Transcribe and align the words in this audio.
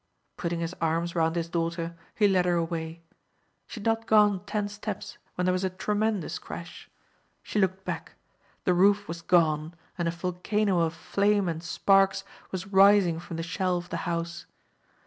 Putting 0.35 0.61
his 0.61 0.73
arms 0.81 1.13
round 1.13 1.35
his 1.35 1.47
daughter, 1.47 1.95
he 2.15 2.27
led 2.27 2.45
her 2.45 2.55
away. 2.55 3.03
She 3.67 3.79
had 3.79 3.85
not 3.85 4.07
gone 4.07 4.43
ten 4.45 4.67
steps 4.67 5.19
when 5.35 5.45
there 5.45 5.53
was 5.53 5.63
a 5.63 5.69
tremendous 5.69 6.39
crash. 6.39 6.89
She 7.43 7.59
looked 7.59 7.85
back; 7.85 8.15
the 8.63 8.73
roof 8.73 9.07
was 9.07 9.21
gone 9.21 9.75
and 9.99 10.07
a 10.07 10.11
volcano 10.11 10.79
of 10.79 10.95
flame 10.95 11.47
and 11.47 11.61
sparks 11.61 12.23
was 12.49 12.65
rising 12.65 13.19
from 13.19 13.37
the 13.37 13.43
shell 13.43 13.77
of 13.77 13.89
the 13.89 13.97
house. 14.09 14.47